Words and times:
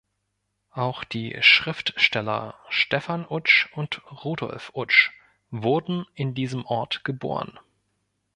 Auch 0.71 1.03
die 1.03 1.37
Schriftsteller 1.41 2.55
Stefan 2.69 3.23
Utsch 3.29 3.69
und 3.75 4.01
Rudolf 4.25 4.71
Utsch 4.73 5.11
wurden 5.51 6.07
in 6.15 6.33
diesem 6.33 6.65
Ort 6.65 7.03
geboren. 7.03 7.59